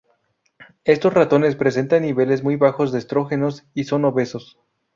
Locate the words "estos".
0.83-1.13